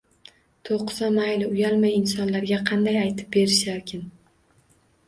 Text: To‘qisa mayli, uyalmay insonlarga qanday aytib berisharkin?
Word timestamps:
To‘qisa 0.69 1.09
mayli, 1.17 1.49
uyalmay 1.57 1.93
insonlarga 1.99 2.61
qanday 2.73 2.99
aytib 3.05 3.31
berisharkin? 3.39 4.07